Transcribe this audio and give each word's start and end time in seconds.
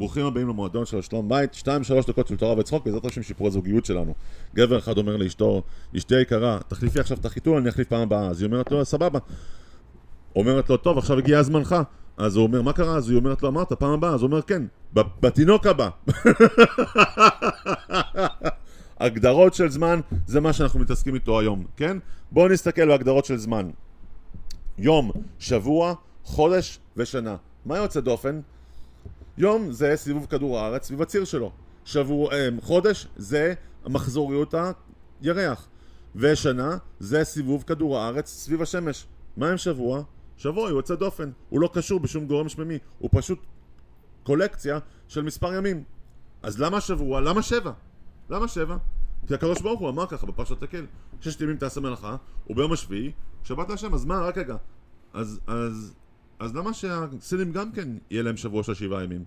הבאים 0.00 0.48
למועדון 0.48 0.86
של 0.86 1.00
שלום 1.00 1.28
בית, 1.28 1.54
שתיים 1.54 1.84
שלוש 1.84 2.06
דקות 2.06 2.26
של 2.26 2.36
תורה 2.36 2.58
וצחוק, 2.58 2.84
בעזרת 2.84 3.04
השם 3.04 3.22
שיפור 3.22 3.46
הזוגיות 3.46 3.84
שלנו. 3.84 4.14
גבר 4.54 4.78
אחד 4.78 4.98
אומר 4.98 5.16
לאשתו, 5.16 5.62
אשתי 5.96 6.16
היקרה, 6.16 6.58
תחליפי 6.68 7.00
עכשיו 7.00 7.16
את 7.20 7.24
החיתול, 7.24 7.56
אני 7.56 7.68
אחליף 7.68 7.88
פעם 7.88 8.00
הבאה. 8.00 8.26
אז 8.28 8.42
היא 8.42 8.46
אומרת 8.46 8.70
לו, 8.72 8.84
סבבה. 8.84 9.18
אומרת 10.36 10.70
לו, 10.70 10.76
טוב, 10.76 10.98
עכשיו 10.98 11.18
הגיע 11.18 11.42
זמנך. 11.42 11.76
אז 12.16 12.36
הוא 12.36 12.46
אומר, 12.46 12.62
מה 12.62 12.72
קרה? 12.72 12.96
אז 12.96 13.10
היא 13.10 13.18
אומרת 13.18 13.42
לו, 13.42 13.48
אמרת, 13.48 13.72
פעם 13.72 13.90
הבאה. 13.90 14.14
אז 14.14 14.22
הוא 14.22 14.30
אומר, 14.30 14.42
כן, 14.42 14.62
בתינוק 14.92 15.66
הבא. 15.66 15.88
הגדרות 19.00 19.54
של 19.54 19.70
זמן 19.70 20.00
זה 20.26 20.40
מה 20.40 20.52
שאנחנו 20.52 20.80
מתעסקים 20.80 21.14
איתו 21.14 21.40
היום, 21.40 21.64
כן? 21.76 21.96
בואו 22.32 22.48
נסתכל 22.48 22.88
בהגדרות 22.88 23.24
של 23.24 23.36
זמן. 23.36 23.70
יום, 24.78 25.10
שבוע, 25.38 25.94
חודש 26.24 26.78
ושנה. 26.96 27.36
מה 27.66 27.76
יוצא 27.76 28.00
דופן? 28.00 28.40
יום 29.38 29.72
זה 29.72 29.92
סיבוב 29.96 30.26
כדור 30.26 30.58
הארץ 30.58 30.86
סביב 30.86 31.02
הציר 31.02 31.24
שלו. 31.24 31.52
שבוע, 31.84 32.32
אה, 32.32 32.48
חודש 32.60 33.06
זה 33.16 33.54
מחזוריות 33.86 34.54
הירח. 35.22 35.68
ושנה 36.16 36.76
זה 36.98 37.24
סיבוב 37.24 37.62
כדור 37.62 37.98
הארץ 37.98 38.28
סביב 38.28 38.62
השמש. 38.62 39.06
מה 39.36 39.50
עם 39.50 39.56
שבוע? 39.56 40.02
שבוע 40.36 40.70
יוצא 40.70 40.94
דופן. 40.94 41.30
הוא 41.48 41.60
לא 41.60 41.70
קשור 41.72 42.00
בשום 42.00 42.26
גורם 42.26 42.48
שממי. 42.48 42.78
הוא 42.98 43.10
פשוט 43.12 43.38
קולקציה 44.22 44.78
של 45.08 45.22
מספר 45.22 45.54
ימים. 45.54 45.84
אז 46.42 46.60
למה 46.60 46.80
שבוע? 46.80 47.20
למה 47.20 47.42
שבע? 47.42 47.72
למה 48.30 48.48
שבע? 48.48 48.76
כי 49.26 49.34
הקדוש 49.34 49.60
ברוך 49.60 49.80
הוא 49.80 49.88
אמר 49.88 50.06
ככה 50.06 50.26
בפרשת 50.26 50.60
תקל, 50.60 50.86
ששת 51.20 51.40
ימים 51.40 51.56
תעשה 51.56 51.80
מלאכה, 51.80 52.16
וביום 52.50 52.72
השביעי 52.72 53.12
שבת 53.44 53.68
להשם, 53.68 53.94
אז 53.94 54.04
מה, 54.04 54.20
רק 54.20 54.38
רגע. 54.38 54.56
אז, 55.12 55.40
אז, 55.46 55.94
אז 56.38 56.56
למה 56.56 56.74
שהסינים 56.74 57.52
גם 57.52 57.72
כן 57.72 57.88
יהיה 58.10 58.22
להם 58.22 58.36
שבוע 58.36 58.62
של 58.62 58.74
שבעה 58.74 59.04
ימים? 59.04 59.24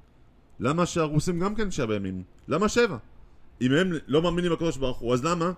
למה 0.61 0.85
שהרוסים 0.85 1.39
גם 1.39 1.55
כן 1.55 1.71
שבע 1.71 1.95
ימים? 1.95 2.23
למה 2.47 2.69
שבע? 2.69 2.97
אם 3.61 3.71
הם 3.71 3.91
לא 4.07 4.21
מאמינים 4.21 4.51
בקדוש 4.51 4.77
ברוך 4.77 4.97
הוא, 4.97 5.13
אז 5.13 5.25
למה? 5.25 5.51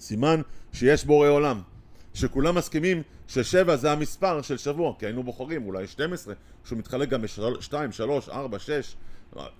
סימן 0.00 0.40
שיש 0.72 1.04
בורא 1.04 1.28
עולם. 1.28 1.60
שכולם 2.14 2.54
מסכימים 2.54 3.02
ששבע 3.28 3.76
זה 3.76 3.92
המספר 3.92 4.42
של 4.42 4.56
שבוע, 4.56 4.94
כי 4.98 5.06
היינו 5.06 5.22
בוחרים 5.22 5.66
אולי 5.66 5.86
12, 5.86 6.34
שהוא 6.64 6.78
מתחלק 6.78 7.08
גם 7.08 7.22
ב-2, 7.22 7.72
3, 7.90 8.28
4, 8.28 8.58
6 8.58 8.96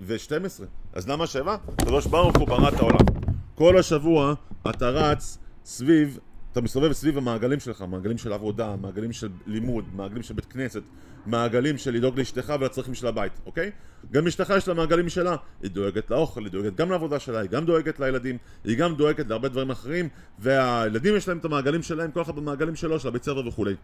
ו-12. 0.00 0.62
אז 0.92 1.08
למה 1.08 1.26
שבע? 1.26 1.56
הקדוש 1.78 2.06
ברוך 2.06 2.36
הוא 2.36 2.48
ברא 2.48 2.68
את 2.68 2.74
העולם. 2.74 3.06
כל 3.54 3.78
השבוע 3.78 4.34
אתה 4.70 4.90
רץ 4.90 5.38
סביב, 5.64 6.18
אתה 6.54 6.60
מסתובב 6.60 6.92
סביב 6.92 7.18
המעגלים 7.18 7.60
שלך, 7.60 7.84
מעגלים 7.88 8.18
של 8.18 8.32
עבודה, 8.32 8.76
מעגלים 8.76 9.12
של 9.12 9.28
לימוד, 9.46 9.84
מעגלים 9.94 10.22
של 10.22 10.34
בית 10.34 10.44
כנסת, 10.44 10.82
מעגלים 11.26 11.78
של 11.78 11.90
לדאוג 11.90 12.18
לאשתך 12.18 12.54
ולצרכים 12.60 12.94
של 12.94 13.06
הבית, 13.06 13.32
אוקיי? 13.46 13.70
גם 14.12 14.26
אשתך 14.26 14.52
יש 14.56 14.68
לה 14.68 14.74
מעגלים 14.74 15.08
שלה, 15.08 15.36
היא 15.62 15.70
דואגת 15.70 16.10
לאוכל, 16.10 16.44
היא 16.44 16.52
דואגת 16.52 16.76
גם 16.76 16.90
לעבודה 16.90 17.18
שלה, 17.18 17.40
היא 17.40 17.50
גם 17.50 17.64
דואגת 17.64 18.00
לילדים, 18.00 18.38
היא 18.64 18.78
גם 18.78 18.94
דואגת 18.94 19.26
להרבה 19.28 19.48
דברים 19.48 19.70
אחרים, 19.70 20.08
והילדים 20.38 21.16
יש 21.16 21.28
להם 21.28 21.38
את 21.38 21.44
המעגלים 21.44 21.82
שלהם, 21.82 22.10
כל 22.10 22.22
אחד 22.22 22.36
במעגלים 22.36 22.76
שלו, 22.76 23.00
של 23.00 23.08
הבית 23.08 23.22
ספר 23.22 23.48
וכולי. 23.48 23.74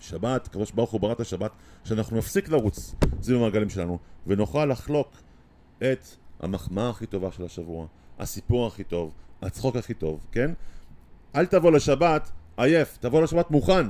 שבת, 0.00 0.46
הקדוש 0.46 0.70
ברוך 0.70 0.90
הוא 0.90 1.00
ברא 1.00 1.12
את 1.12 1.20
השבת, 1.20 1.50
שאנחנו 1.84 2.16
נפסיק 2.16 2.48
לרוץ 2.48 2.94
סביב 3.22 3.36
המעגלים 3.36 3.70
שלנו, 3.70 3.98
ונוכל 4.26 4.66
לחלוק 4.66 5.08
את 5.78 6.06
המחמאה 6.40 6.90
הכי 6.90 7.06
טובה 7.06 7.32
של 7.32 7.44
השבוע, 7.44 7.86
הסיפור 8.18 8.66
הכי 8.66 8.84
טוב, 8.84 9.12
הצחוק 9.42 9.76
הכי 9.76 9.94
טוב, 9.94 10.26
כן? 10.32 10.50
אל 11.36 11.46
תבוא 11.46 11.72
לשבת 11.72 12.30
עייף, 12.56 12.96
תבוא 13.00 13.22
לשבת 13.22 13.50
מוכן. 13.50 13.86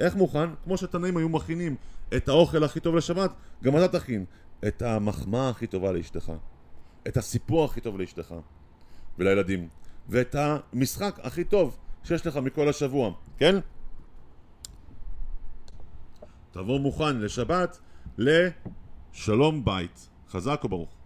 איך 0.00 0.16
מוכן? 0.16 0.50
כמו 0.64 0.76
שתנאים 0.76 1.16
היו 1.16 1.28
מכינים 1.28 1.76
את 2.16 2.28
האוכל 2.28 2.64
הכי 2.64 2.80
טוב 2.80 2.96
לשבת, 2.96 3.30
גם 3.64 3.76
אתה 3.76 3.88
תכין 3.88 4.24
את 4.66 4.82
המחמאה 4.82 5.48
הכי 5.48 5.66
טובה 5.66 5.92
לאשתך, 5.92 6.32
את 7.08 7.16
הסיפור 7.16 7.64
הכי 7.64 7.80
טוב 7.80 8.00
לאשתך 8.00 8.34
ולילדים, 9.18 9.68
ואת 10.08 10.36
המשחק 10.38 11.20
הכי 11.22 11.44
טוב 11.44 11.76
שיש 12.04 12.26
לך 12.26 12.36
מכל 12.36 12.68
השבוע, 12.68 13.12
כן? 13.38 13.56
תבוא 16.50 16.80
מוכן 16.80 17.16
לשבת 17.16 17.78
לשלום 18.18 19.64
בית. 19.64 20.08
חזק 20.30 20.60
וברוך. 20.64 20.99